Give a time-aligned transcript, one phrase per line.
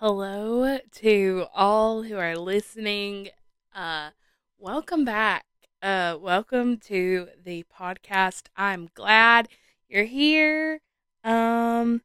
[0.00, 3.30] Hello to all who are listening.
[3.74, 4.10] Uh,
[4.58, 5.46] welcome back.
[5.80, 8.48] Uh, welcome to the podcast.
[8.58, 9.48] I'm glad
[9.88, 10.82] you're here.
[11.24, 12.02] Um,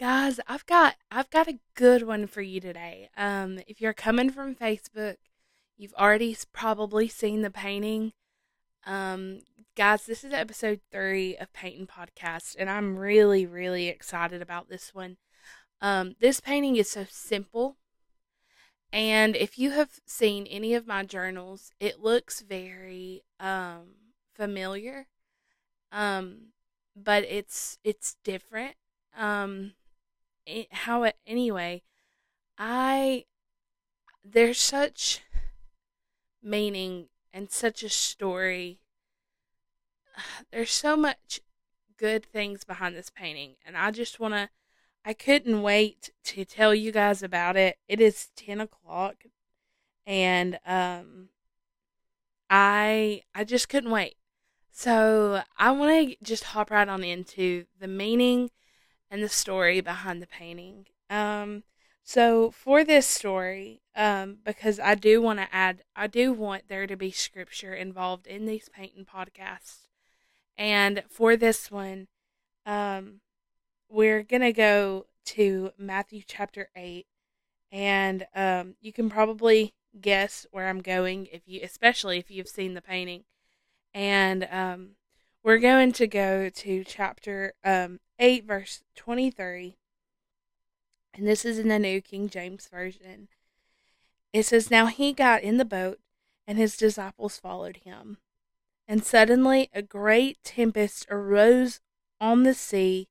[0.00, 3.10] guys, I've got I've got a good one for you today.
[3.16, 5.14] Um, if you're coming from Facebook,
[5.76, 8.12] you've already probably seen the painting.
[8.84, 9.42] Um,
[9.76, 14.92] guys, this is episode three of Painting Podcast, and I'm really, really excited about this
[14.92, 15.16] one.
[15.80, 17.76] Um, this painting is so simple.
[18.92, 23.94] And if you have seen any of my journals, it looks very um,
[24.34, 25.06] familiar.
[25.92, 26.52] Um,
[26.96, 28.74] but it's it's different.
[29.16, 29.72] Um,
[30.46, 31.82] it, how it, anyway,
[32.58, 33.24] I
[34.24, 35.22] there's such
[36.42, 38.80] meaning and such a story.
[40.50, 41.40] There's so much
[41.96, 44.50] good things behind this painting, and I just want to
[45.04, 47.78] I couldn't wait to tell you guys about it.
[47.88, 49.24] It is 10 o'clock
[50.06, 51.28] and um
[52.48, 54.16] I I just couldn't wait.
[54.72, 58.50] So I want to just hop right on into the meaning
[59.10, 60.86] and the story behind the painting.
[61.08, 61.64] Um
[62.02, 66.86] so for this story, um because I do want to add I do want there
[66.86, 69.86] to be scripture involved in these painting podcasts.
[70.58, 72.08] And for this one,
[72.66, 73.20] um
[73.90, 77.06] we're going to go to Matthew chapter 8
[77.72, 82.74] and um, you can probably guess where I'm going if you especially if you've seen
[82.74, 83.24] the painting.
[83.92, 84.90] And um,
[85.42, 89.76] we're going to go to chapter um, 8 verse 23.
[91.12, 93.28] And this is in the New King James version.
[94.32, 95.98] It says now he got in the boat
[96.46, 98.18] and his disciples followed him.
[98.86, 101.80] And suddenly a great tempest arose
[102.20, 103.08] on the sea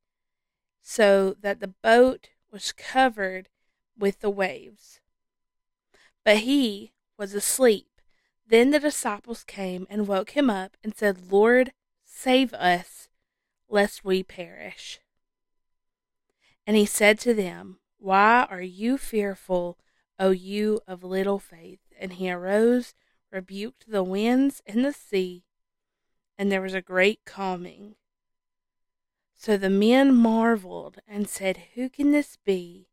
[0.81, 3.49] so that the boat was covered
[3.97, 4.99] with the waves.
[6.23, 7.87] But he was asleep.
[8.47, 11.73] Then the disciples came and woke him up and said, Lord,
[12.03, 13.09] save us,
[13.67, 14.99] lest we perish.
[16.65, 19.77] And he said to them, Why are you fearful,
[20.19, 21.79] O you of little faith?
[21.99, 22.95] And he arose,
[23.31, 25.43] rebuked the winds and the sea,
[26.37, 27.95] and there was a great calming.
[29.39, 32.89] So the men marveled and said, Who can this be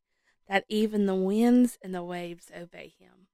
[0.48, 3.26] that even the winds and the waves obey him?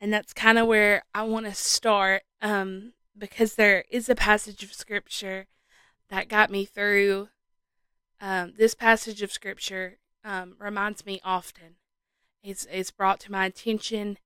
[0.00, 4.64] And that's kind of where I want to start um, because there is a passage
[4.64, 5.46] of scripture
[6.10, 7.28] that got me through.
[8.20, 11.76] Um, this passage of scripture um, reminds me often.
[12.42, 14.18] It's, it's brought to my attention,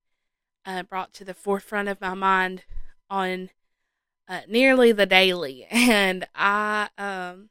[0.65, 2.65] uh, brought to the forefront of my mind
[3.11, 3.51] on
[4.32, 5.66] uh, nearly the daily.
[5.70, 7.50] And I, um,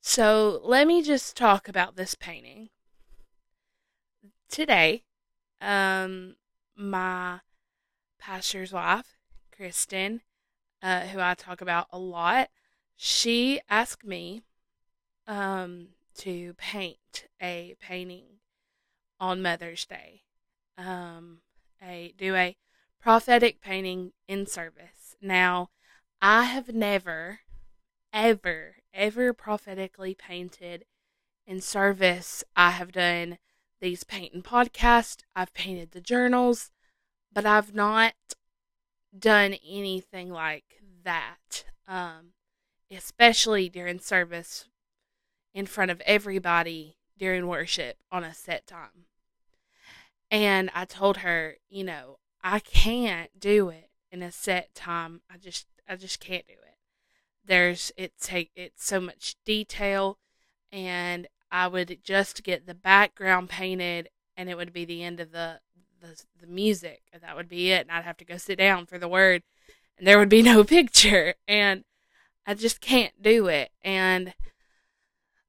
[0.00, 2.68] so let me just talk about this painting.
[4.48, 5.02] Today,
[5.60, 6.36] um,
[6.76, 7.40] my
[8.18, 9.16] pastor's wife,
[9.54, 10.20] Kristen,
[10.82, 12.50] uh, who I talk about a lot,
[12.96, 14.42] she asked me,
[15.26, 18.40] um, to paint a painting
[19.18, 20.22] on Mother's Day.
[20.78, 21.38] Um,
[21.82, 22.56] a do a
[23.00, 24.99] prophetic painting in service.
[25.20, 25.70] Now,
[26.22, 27.40] I have never,
[28.12, 30.84] ever, ever prophetically painted
[31.46, 32.44] in service.
[32.56, 33.38] I have done
[33.80, 36.70] these painting podcasts, I've painted the journals,
[37.32, 38.12] but I've not
[39.18, 41.64] done anything like that.
[41.88, 42.32] Um,
[42.90, 44.66] especially during service
[45.54, 49.06] in front of everybody during worship on a set time.
[50.30, 55.22] And I told her, you know, I can't do it in a set time.
[55.30, 56.76] I just I just can't do it.
[57.44, 60.18] There's it take it's so much detail
[60.72, 65.32] and I would just get the background painted and it would be the end of
[65.32, 65.60] the
[66.00, 67.02] the, the music.
[67.20, 69.42] That would be it and I'd have to go sit down for the word
[69.98, 71.84] and there would be no picture and
[72.46, 73.70] I just can't do it.
[73.82, 74.34] And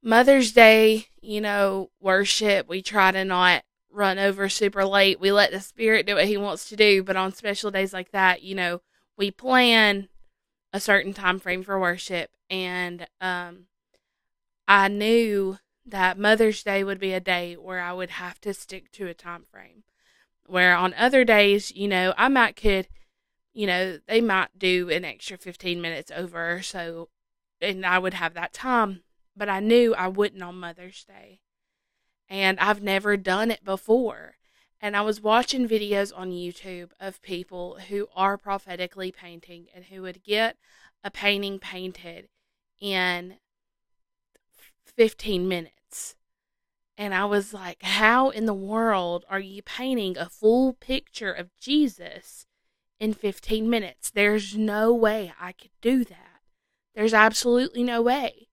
[0.03, 5.19] Mother's Day, you know, worship, we try to not run over super late.
[5.19, 8.11] We let the spirit do what he wants to do, but on special days like
[8.11, 8.81] that, you know,
[9.17, 10.09] we plan
[10.73, 13.65] a certain time frame for worship and um
[14.67, 18.91] I knew that Mother's Day would be a day where I would have to stick
[18.93, 19.83] to a time frame.
[20.45, 22.87] Where on other days, you know, I might could,
[23.53, 27.09] you know, they might do an extra 15 minutes over so
[27.59, 29.03] and I would have that time,
[29.35, 31.41] but I knew I wouldn't on Mother's Day
[32.31, 34.37] and I've never done it before.
[34.79, 40.01] And I was watching videos on YouTube of people who are prophetically painting and who
[40.03, 40.55] would get
[41.03, 42.29] a painting painted
[42.79, 43.35] in
[44.85, 46.15] 15 minutes.
[46.97, 51.49] And I was like, how in the world are you painting a full picture of
[51.59, 52.45] Jesus
[52.97, 54.09] in 15 minutes?
[54.09, 56.39] There's no way I could do that.
[56.95, 58.47] There's absolutely no way.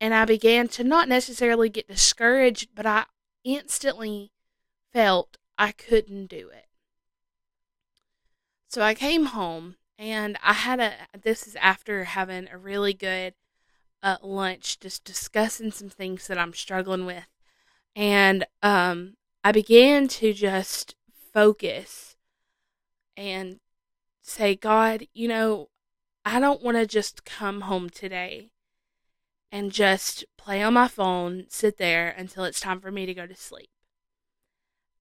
[0.00, 3.06] And I began to not necessarily get discouraged, but I
[3.44, 4.32] instantly
[4.92, 6.66] felt I couldn't do it.
[8.68, 13.34] So I came home and I had a, this is after having a really good
[14.02, 17.26] uh, lunch, just discussing some things that I'm struggling with.
[17.94, 20.94] And um, I began to just
[21.32, 22.16] focus
[23.16, 23.60] and
[24.20, 25.68] say, God, you know,
[26.24, 28.50] I don't want to just come home today
[29.50, 33.26] and just play on my phone, sit there until it's time for me to go
[33.26, 33.70] to sleep.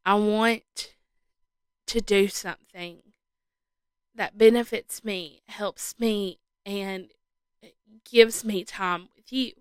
[0.06, 0.94] I want
[1.88, 3.00] to do something
[4.14, 7.12] that benefits me, helps me, and
[8.10, 9.54] gives me time with you.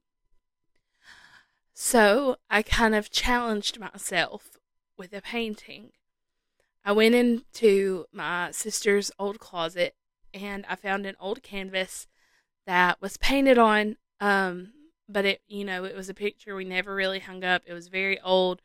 [1.72, 4.58] So I kind of challenged myself
[4.96, 5.90] with a painting.
[6.84, 9.94] I went into my sister's old closet
[10.32, 12.06] and I found an old canvas
[12.66, 14.72] that was painted on, um,
[15.06, 17.60] but it, you know, it was a picture we never really hung up.
[17.66, 18.62] It was very old.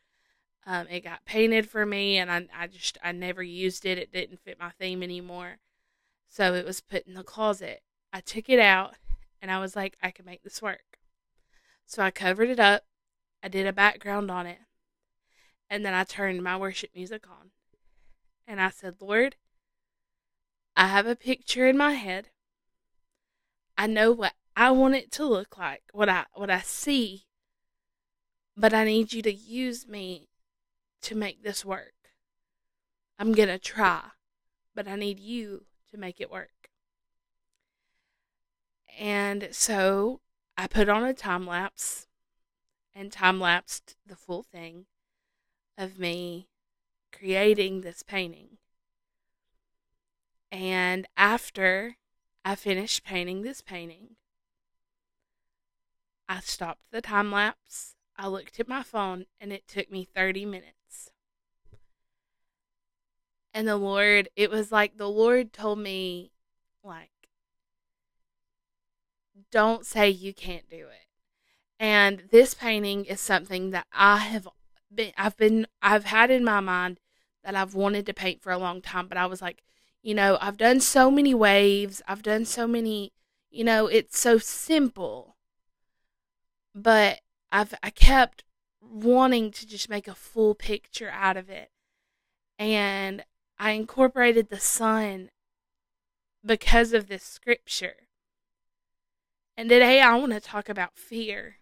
[0.66, 3.98] Um, it got painted for me, and I, I just, I never used it.
[3.98, 5.58] It didn't fit my theme anymore.
[6.30, 7.82] So it was put in the closet.
[8.10, 8.94] I took it out
[9.42, 10.98] and I was like, I can make this work.
[11.84, 12.84] So I covered it up.
[13.42, 14.60] I did a background on it.
[15.68, 17.50] And then I turned my worship music on.
[18.46, 19.36] And I said, Lord,
[20.74, 22.28] I have a picture in my head.
[23.76, 27.26] I know what I want it to look like, what I what I see.
[28.56, 30.28] But I need you to use me
[31.02, 31.94] to make this work.
[33.18, 34.02] I'm going to try,
[34.74, 36.70] but I need you to make it work.
[38.98, 40.20] And so
[40.58, 42.06] I put on a time lapse
[42.94, 44.86] and time lapsed the full thing
[45.78, 46.48] of me
[47.12, 48.58] creating this painting.
[50.52, 51.96] And after
[52.44, 54.16] I finished painting this painting,
[56.30, 57.96] I stopped the time lapse.
[58.16, 61.10] I looked at my phone and it took me 30 minutes.
[63.52, 66.30] And the Lord, it was like the Lord told me,
[66.84, 67.10] like,
[69.50, 71.08] don't say you can't do it.
[71.80, 74.46] And this painting is something that I have
[74.94, 77.00] been, I've been, I've had in my mind
[77.42, 79.64] that I've wanted to paint for a long time, but I was like,
[80.00, 83.12] you know, I've done so many waves, I've done so many,
[83.50, 85.29] you know, it's so simple.
[86.74, 87.20] But
[87.52, 88.44] I've, I kept
[88.80, 91.70] wanting to just make a full picture out of it.
[92.58, 93.24] And
[93.58, 95.30] I incorporated the sun
[96.44, 97.94] because of this scripture.
[99.56, 101.56] And today I want to talk about fear.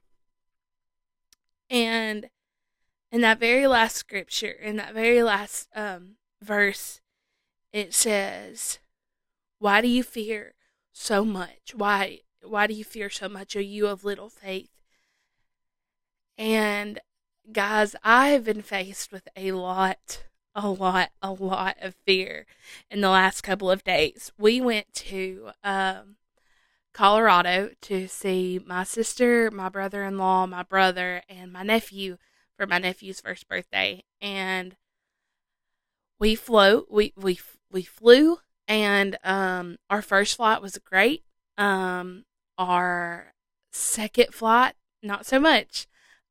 [1.70, 2.30] And
[3.10, 7.00] in that very last scripture, in that very last um, verse,
[7.72, 8.78] it says,
[9.58, 10.54] Why do you fear
[10.92, 11.74] so much?
[11.74, 14.77] Why why do you fear so much, O you of little faith?
[16.38, 17.00] And
[17.52, 20.24] guys, I've been faced with a lot
[20.54, 22.44] a lot, a lot of fear
[22.90, 24.32] in the last couple of days.
[24.38, 26.16] We went to um,
[26.92, 32.16] Colorado to see my sister, my brother in law, my brother, and my nephew
[32.56, 34.02] for my nephew's first birthday.
[34.20, 34.76] And
[36.18, 37.38] we flew, we, we,
[37.70, 41.22] we flew, and um, our first flight was great.
[41.56, 42.24] Um,
[42.56, 43.32] our
[43.70, 45.86] second flight, not so much.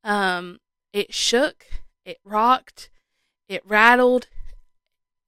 [0.08, 0.60] Um,
[0.94, 1.66] it shook,
[2.04, 2.90] it rocked
[3.48, 4.28] it rattled.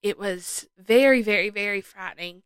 [0.02, 2.44] It was very, very, very frightening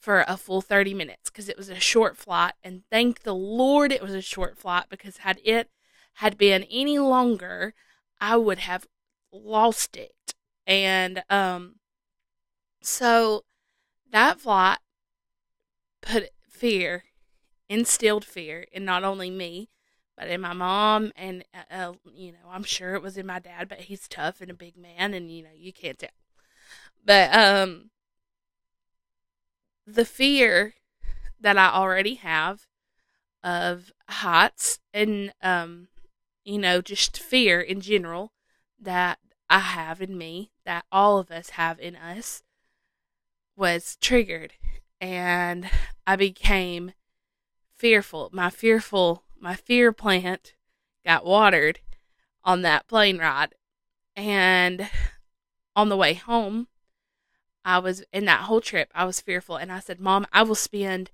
[0.00, 2.54] for a full 30 minutes because it was a short flight.
[2.62, 5.70] And thank the Lord it was a short flight because had it
[6.14, 7.74] had been any longer,
[8.20, 8.86] I would have
[9.32, 10.34] lost it.
[10.66, 11.76] And um,
[12.80, 13.44] so
[14.10, 14.78] that flight
[16.00, 17.04] put fear,
[17.68, 19.68] instilled fear in not only me,
[20.18, 23.38] but in my mom and uh, uh, you know i'm sure it was in my
[23.38, 26.10] dad but he's tough and a big man and you know you can't tell.
[27.04, 27.90] But um
[29.86, 30.74] the fear
[31.40, 32.66] that i already have
[33.42, 35.88] of heights and um
[36.44, 38.32] you know just fear in general
[38.78, 42.42] that i have in me that all of us have in us
[43.56, 44.54] was triggered.
[45.00, 45.70] And
[46.06, 46.92] i became
[47.76, 48.30] fearful.
[48.32, 50.54] My fearful my fear plant
[51.04, 51.80] got watered
[52.44, 53.54] on that plane ride.
[54.16, 54.88] And
[55.76, 56.68] on the way home,
[57.64, 59.56] I was in that whole trip, I was fearful.
[59.56, 61.10] And I said, Mom, I will spend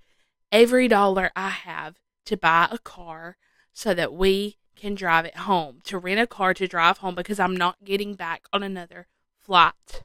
[0.51, 3.37] every dollar I have to buy a car
[3.73, 7.39] so that we can drive it home, to rent a car to drive home because
[7.39, 9.07] I'm not getting back on another
[9.39, 10.03] flight.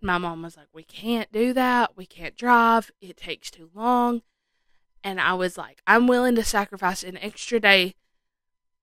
[0.00, 1.96] My mom was like, We can't do that.
[1.96, 2.90] We can't drive.
[3.00, 4.22] It takes too long.
[5.04, 7.94] And I was like, I'm willing to sacrifice an extra day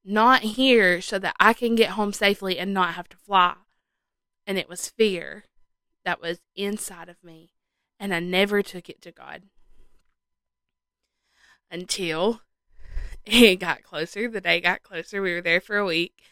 [0.04, 3.56] not here so that I can get home safely and not have to fly.
[4.46, 5.46] And it was fear
[6.04, 7.52] that was inside of me.
[8.00, 9.44] And I never took it to God
[11.70, 12.42] until
[13.26, 14.28] it got closer.
[14.28, 15.22] The day got closer.
[15.22, 16.24] We were there for a week.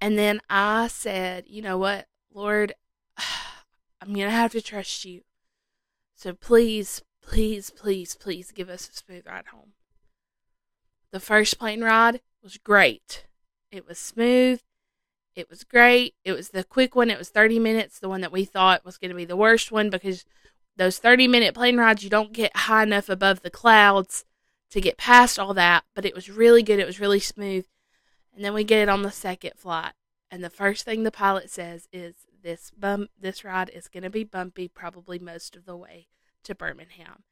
[0.00, 2.74] And then I said, you know what, Lord,
[4.00, 5.22] I'm going to have to trust you.
[6.14, 9.72] So please, please, please, please give us a smooth ride home.
[11.12, 13.26] The first plane ride was great.
[13.70, 14.60] It was smooth.
[15.34, 16.14] It was great.
[16.24, 17.10] It was the quick one.
[17.10, 19.70] It was 30 minutes, the one that we thought was going to be the worst
[19.70, 20.24] one because
[20.76, 24.24] those 30 minute plane rides, you don't get high enough above the clouds
[24.70, 25.84] to get past all that.
[25.94, 26.78] But it was really good.
[26.78, 27.66] It was really smooth.
[28.34, 29.92] And then we get it on the second flight.
[30.30, 34.10] And the first thing the pilot says is this bump this ride is going to
[34.10, 36.08] be bumpy probably most of the way
[36.46, 37.22] to Birmingham.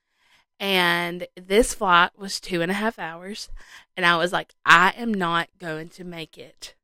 [0.60, 3.48] And this flight was two and a half hours.
[3.96, 6.74] And I was like, I am not going to make it.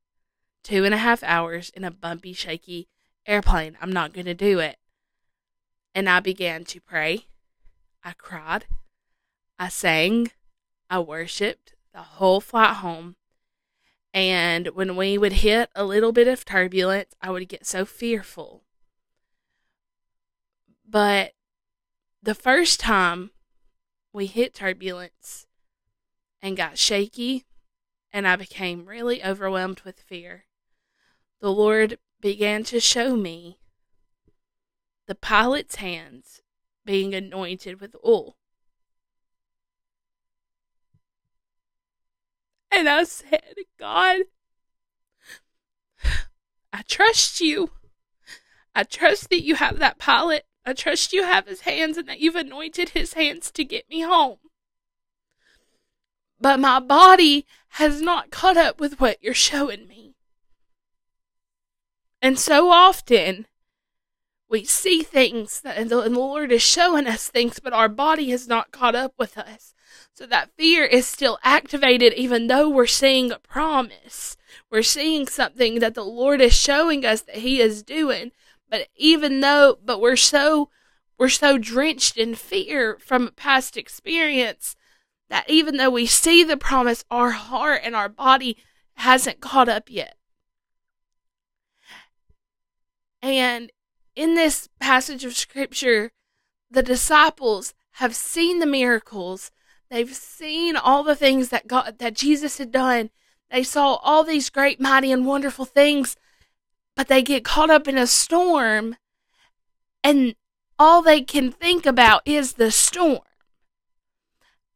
[0.62, 2.88] Two and a half hours in a bumpy, shaky
[3.26, 3.76] airplane.
[3.80, 4.76] I'm not going to do it.
[5.94, 7.26] And I began to pray.
[8.04, 8.66] I cried.
[9.58, 10.30] I sang.
[10.88, 13.16] I worshiped the whole flight home.
[14.12, 18.64] And when we would hit a little bit of turbulence, I would get so fearful.
[20.88, 21.32] But
[22.23, 23.31] the first time
[24.12, 25.47] we hit turbulence
[26.43, 27.47] and got shaky,
[28.12, 30.45] and I became really overwhelmed with fear,
[31.41, 33.59] the Lord began to show me
[35.07, 36.43] the pilot's hands
[36.85, 38.37] being anointed with oil.
[42.71, 43.43] And I said,
[43.79, 44.21] God,
[46.73, 47.71] I trust you.
[48.75, 50.47] I trust that you have that pilot.
[50.64, 54.02] I trust you have his hands and that you've anointed his hands to get me
[54.02, 54.38] home.
[56.40, 60.14] But my body has not caught up with what you're showing me.
[62.23, 63.47] And so often,
[64.49, 68.49] we see things that, and the Lord is showing us things, but our body has
[68.49, 69.75] not caught up with us.
[70.14, 74.37] So that fear is still activated even though we're seeing a promise.
[74.71, 78.33] We're seeing something that the Lord is showing us that He is doing.
[78.71, 80.71] But even though, but we're so,
[81.19, 84.77] we're so drenched in fear from past experience
[85.29, 88.57] that even though we see the promise, our heart and our body
[88.95, 90.17] hasn't caught up yet.
[93.21, 93.71] And
[94.17, 96.12] in this passage of scripture,
[96.71, 99.50] the disciples have seen the miracles
[99.91, 103.11] They've seen all the things that God, that Jesus had done.
[103.50, 106.17] They saw all these great, mighty, and wonderful things,
[107.00, 108.95] but they get caught up in a storm
[110.04, 110.35] and
[110.78, 113.21] all they can think about is the storm.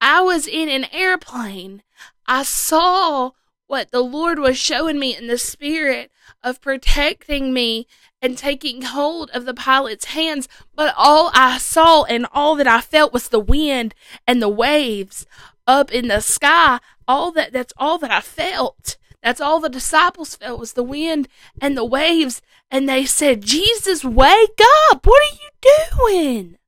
[0.01, 1.83] I was in an airplane.
[2.27, 3.33] I saw
[3.67, 6.11] what the Lord was showing me in the spirit
[6.43, 7.87] of protecting me
[8.23, 12.81] and taking hold of the pilot's hands, but all I saw and all that I
[12.81, 13.95] felt was the wind
[14.27, 15.27] and the waves
[15.67, 16.81] up in the sky.
[17.07, 18.97] All that that's all that I felt.
[19.25, 21.29] That's all the disciples felt was the wind
[21.59, 22.43] and the waves.
[22.71, 25.07] And they said, Jesus, wake up!
[25.07, 26.59] What are you doing?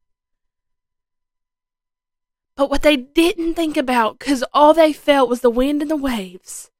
[2.56, 5.98] But what they didn't think about, because all they felt was the wind and the
[5.98, 6.70] waves,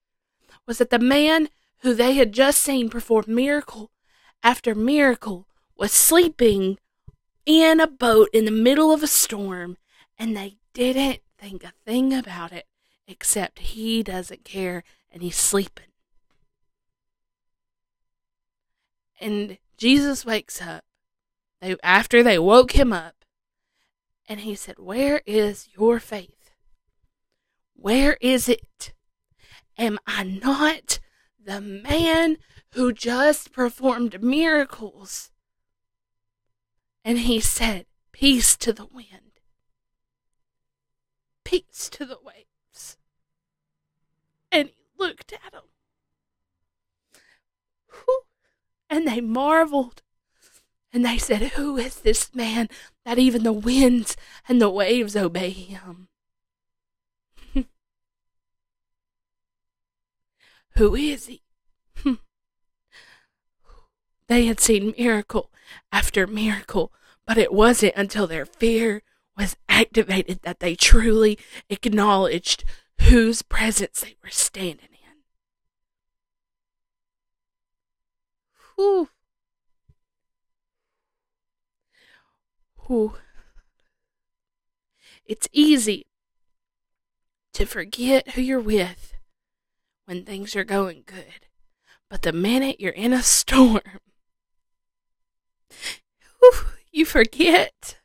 [0.66, 3.90] was that the man who they had just seen perform miracle
[4.42, 6.78] after miracle was sleeping
[7.44, 9.76] in a boat in the middle of a storm,
[10.18, 12.64] and they didn't think a thing about it
[13.06, 14.82] except he doesn't care
[15.16, 15.86] and he's sleeping.
[19.18, 20.84] And Jesus wakes up.
[21.62, 23.24] They after they woke him up,
[24.28, 26.50] and he said, "Where is your faith?
[27.72, 28.92] Where is it?"
[29.78, 30.98] Am I not
[31.42, 32.36] the man
[32.72, 35.30] who just performed miracles?
[37.02, 39.40] And he said, Peace to the wind,
[41.42, 42.98] peace to the waves.
[44.52, 45.62] And he looked at them.
[48.88, 50.02] And they marveled.
[50.92, 52.68] And they said, Who is this man
[53.04, 54.16] that even the winds
[54.48, 56.08] and the waves obey him?
[60.76, 61.42] Who is he?
[64.28, 65.50] they had seen miracle
[65.90, 66.92] after miracle,
[67.26, 69.02] but it wasn't until their fear
[69.36, 71.38] was activated that they truly
[71.68, 72.64] acknowledged
[73.02, 75.22] whose presence they were standing in.
[78.76, 79.08] Whew.
[82.86, 83.14] Whew.
[85.24, 86.06] It's easy
[87.52, 89.14] to forget who you're with
[90.04, 91.46] when things are going good.
[92.08, 93.80] But the minute you're in a storm,
[96.38, 96.52] whew,
[96.92, 97.98] you forget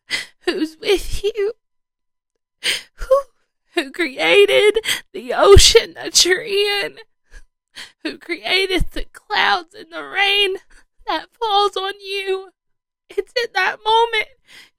[0.46, 1.54] who's with you,
[2.96, 3.22] who,
[3.82, 4.80] who created
[5.12, 6.98] the ocean that you're in,
[8.04, 10.58] who created the clouds and the rain
[11.08, 12.50] that falls on you.
[13.10, 14.30] It's in that moment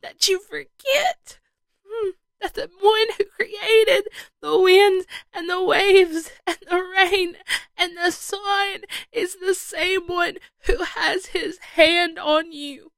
[0.02, 1.40] that you forget
[1.87, 4.09] hmm, that the one who created
[4.40, 7.37] the winds and the waves and the rain
[7.76, 12.92] and the sun is the same one who has his hand on you.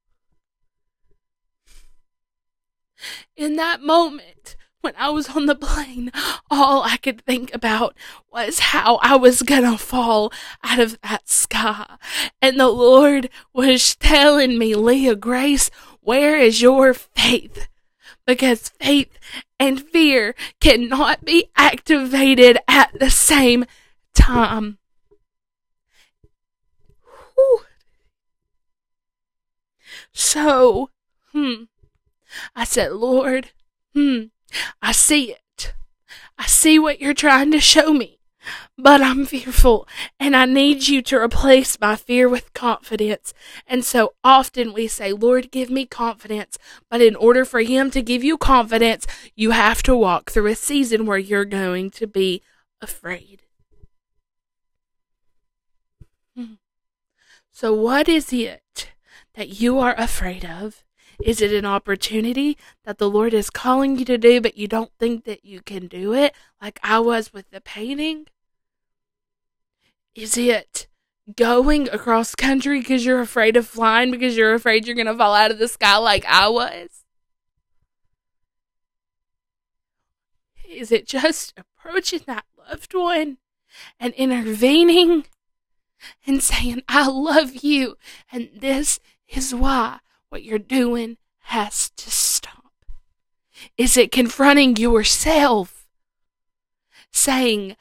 [3.35, 6.11] In that moment, when I was on the plane,
[6.51, 7.97] all I could think about
[8.31, 10.31] was how I was gonna fall
[10.63, 11.97] out of that sky.
[12.39, 17.67] And the Lord was telling me, Leah Grace, where is your faith?
[18.27, 19.17] Because faith
[19.59, 23.65] and fear cannot be activated at the same
[24.13, 24.77] time.
[27.33, 27.61] Whew.
[30.13, 30.91] So,
[31.31, 31.63] hmm,
[32.55, 33.49] I said, Lord,
[33.95, 34.25] hmm,
[34.81, 35.73] I see it.
[36.37, 38.19] I see what you're trying to show me,
[38.77, 39.87] but I'm fearful
[40.19, 43.33] and I need you to replace my fear with confidence.
[43.65, 46.57] And so often we say, Lord, give me confidence.
[46.89, 50.55] But in order for Him to give you confidence, you have to walk through a
[50.55, 52.41] season where you're going to be
[52.81, 53.43] afraid.
[56.35, 56.55] Hmm.
[57.51, 58.91] So, what is it
[59.35, 60.84] that you are afraid of?
[61.23, 64.91] Is it an opportunity that the Lord is calling you to do, but you don't
[64.99, 68.27] think that you can do it, like I was with the painting?
[70.13, 70.87] Is it
[71.35, 75.33] going across country because you're afraid of flying, because you're afraid you're going to fall
[75.33, 77.03] out of the sky like I was?
[80.69, 83.37] Is it just approaching that loved one
[83.99, 85.25] and intervening
[86.27, 87.95] and saying, I love you,
[88.31, 89.99] and this is why
[90.35, 92.73] what you're doing has to stop?
[93.77, 95.87] Is it confronting yourself?
[97.09, 97.77] Saying,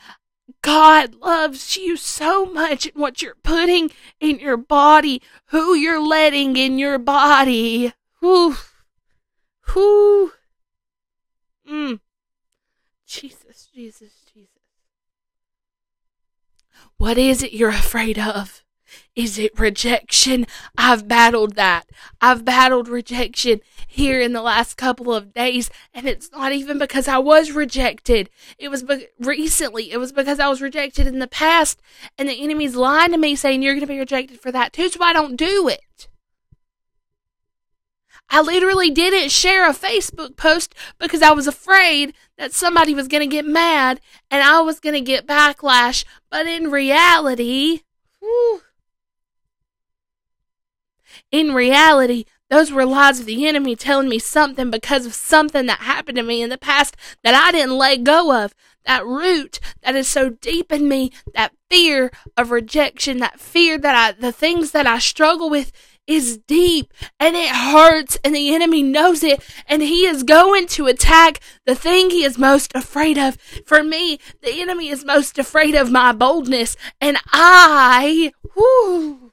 [0.62, 3.90] God loves you so much and what you're putting
[4.21, 7.93] in your body, who you're letting in your body.
[8.21, 8.55] Whew.
[9.73, 10.31] Whew.
[11.69, 11.99] Mm.
[13.05, 14.49] Jesus, Jesus, Jesus.
[16.99, 18.63] What is it you're afraid of?
[19.16, 20.44] Is it rejection?
[20.77, 21.88] I've battled that.
[22.20, 27.07] I've battled rejection here in the last couple of days, and it's not even because
[27.07, 28.29] I was rejected.
[28.59, 29.92] It was be- recently.
[29.92, 31.81] It was because I was rejected in the past,
[32.18, 34.88] and the enemy's lying to me saying you're going to be rejected for that too,
[34.88, 36.09] so I don't do it.
[38.31, 43.20] I literally didn't share a Facebook post because I was afraid that somebody was going
[43.20, 46.05] to get mad and I was going to get backlash.
[46.31, 47.83] But in reality,
[48.20, 48.62] whew,
[51.31, 55.81] in reality, those were lies of the enemy telling me something because of something that
[55.81, 58.55] happened to me in the past that I didn't let go of.
[58.85, 63.96] That root that is so deep in me, that fear of rejection, that fear that
[63.96, 65.72] I, the things that I struggle with
[66.07, 70.87] is deep and it hurts and the enemy knows it and he is going to
[70.87, 73.37] attack the thing he is most afraid of.
[73.66, 79.23] For me, the enemy is most afraid of my boldness and I, whoo,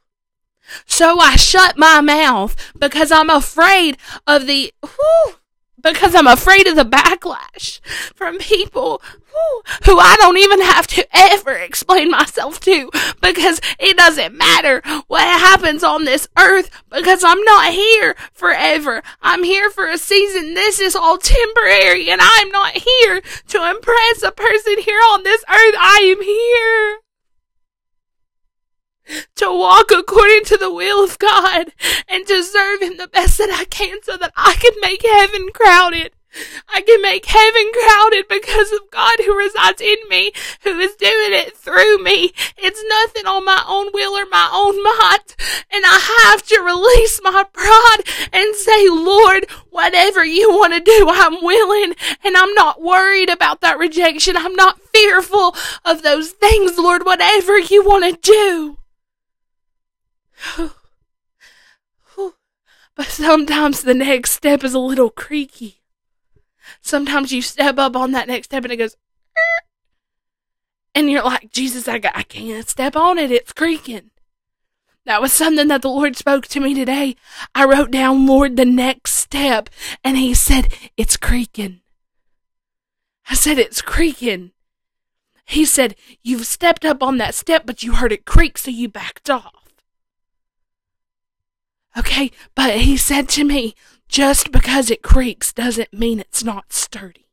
[0.85, 5.35] so I shut my mouth because I'm afraid of the, whew,
[5.81, 7.79] because I'm afraid of the backlash
[8.15, 12.89] from people whew, who I don't even have to ever explain myself to
[13.21, 19.01] because it doesn't matter what happens on this earth because I'm not here forever.
[19.21, 20.53] I'm here for a season.
[20.53, 25.43] This is all temporary and I'm not here to impress a person here on this
[25.49, 25.75] earth.
[25.79, 27.00] I am here
[29.35, 31.73] to walk according to the will of God
[32.07, 35.49] and to serve Him the best that I can so that I can make heaven
[35.53, 36.13] crowded.
[36.73, 40.31] I can make heaven crowded because of God who resides in me,
[40.63, 42.31] who is doing it through me.
[42.57, 45.35] It's nothing on my own will or my own might.
[45.71, 51.07] And I have to release my pride and say, Lord, whatever you want to do,
[51.09, 51.95] I'm willing.
[52.23, 54.37] And I'm not worried about that rejection.
[54.37, 58.77] I'm not fearful of those things, Lord, whatever you want to do.
[62.95, 65.81] But sometimes the next step is a little creaky.
[66.81, 68.95] Sometimes you step up on that next step and it goes,
[70.93, 73.31] and you're like, Jesus, I, got, I can't step on it.
[73.31, 74.11] It's creaking.
[75.05, 77.15] That was something that the Lord spoke to me today.
[77.55, 79.69] I wrote down, Lord, the next step,
[80.03, 81.81] and He said, It's creaking.
[83.29, 84.51] I said, It's creaking.
[85.45, 88.89] He said, You've stepped up on that step, but you heard it creak, so you
[88.89, 89.60] backed off.
[91.97, 93.75] Okay, but he said to me,
[94.07, 97.27] just because it creaks doesn't mean it's not sturdy.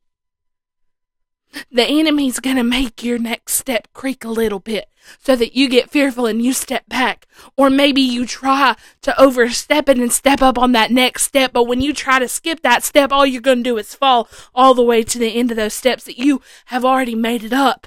[1.73, 5.91] The enemy's gonna make your next step creak a little bit so that you get
[5.91, 7.27] fearful and you step back.
[7.57, 11.65] Or maybe you try to overstep it and step up on that next step, but
[11.65, 14.83] when you try to skip that step, all you're gonna do is fall all the
[14.83, 17.87] way to the end of those steps that you have already made it up.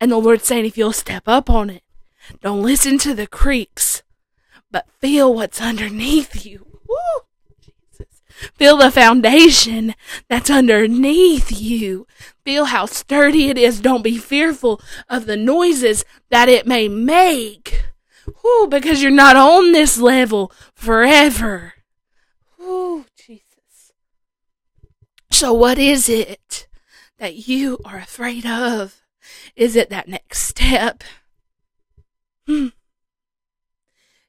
[0.00, 1.82] And the Lord's saying, if you'll step up on it,
[2.42, 4.02] don't listen to the creaks,
[4.70, 6.66] but feel what's underneath you.
[6.88, 7.22] Woo!
[7.60, 8.22] Jesus.
[8.54, 9.94] Feel the foundation
[10.28, 12.06] that's underneath you.
[12.44, 13.80] Feel how sturdy it is.
[13.80, 17.84] Don't be fearful of the noises that it may make.
[18.42, 21.74] Woo, because you're not on this level forever.
[22.58, 23.92] Woo, Jesus.
[25.30, 26.66] So what is it
[27.18, 29.02] that you are afraid of?
[29.54, 31.02] Is it that next step?
[32.46, 32.68] Hmm.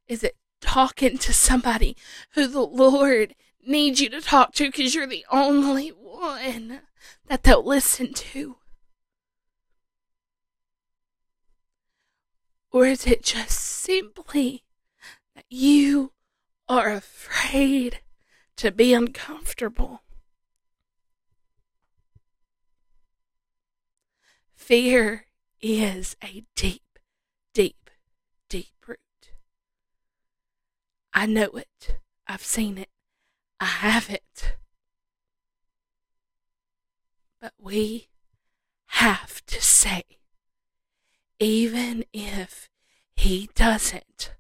[0.08, 1.96] Is it talking to somebody
[2.32, 6.82] who the Lord needs you to talk to because you're the only one
[7.28, 8.58] that they'll listen to?
[12.72, 14.64] Or is it just simply
[15.36, 16.14] that you
[16.70, 18.02] are afraid
[18.58, 20.04] to be uncomfortable?
[24.54, 25.26] Fear
[25.62, 27.00] is a deep
[27.54, 27.90] deep
[28.50, 28.68] deep
[31.18, 31.98] I know it.
[32.28, 32.90] I've seen it.
[33.60, 34.56] I have it.
[37.42, 38.10] But we
[38.86, 40.04] have to say,
[41.40, 42.70] even if
[43.16, 44.36] he doesn't,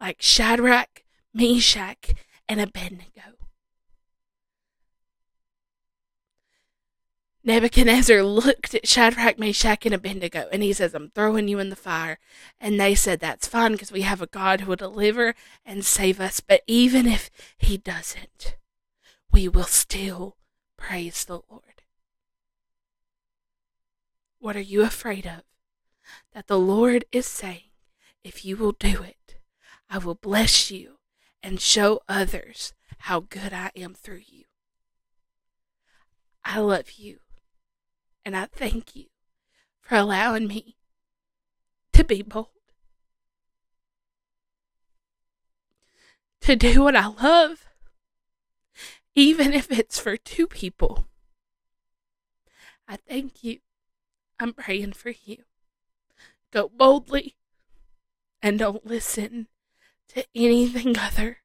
[0.00, 1.02] like Shadrach,
[1.34, 2.14] Meshach,
[2.48, 3.41] and Abednego,
[7.44, 11.76] Nebuchadnezzar looked at Shadrach, Meshach, and Abednego, and he says, I'm throwing you in the
[11.76, 12.18] fire.
[12.60, 16.20] And they said, That's fine because we have a God who will deliver and save
[16.20, 16.40] us.
[16.40, 18.56] But even if he doesn't,
[19.32, 20.36] we will still
[20.76, 21.82] praise the Lord.
[24.38, 25.42] What are you afraid of?
[26.32, 27.70] That the Lord is saying,
[28.22, 29.36] If you will do it,
[29.90, 30.98] I will bless you
[31.42, 34.44] and show others how good I am through you.
[36.44, 37.18] I love you
[38.24, 39.06] and I thank you
[39.80, 40.76] for allowing me
[41.92, 42.48] to be bold.
[46.42, 47.66] To do what I love,
[49.14, 51.06] even if it's for two people.
[52.88, 53.58] I thank you.
[54.40, 55.44] I'm praying for you.
[56.50, 57.36] Go boldly
[58.42, 59.46] and don't listen
[60.08, 61.38] to anything other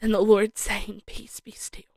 [0.00, 1.95] than the Lord saying, Peace be still.